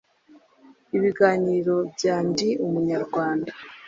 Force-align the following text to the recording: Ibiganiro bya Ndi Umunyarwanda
Ibiganiro 0.97 1.75
bya 1.93 2.15
Ndi 2.27 2.49
Umunyarwanda 2.65 3.51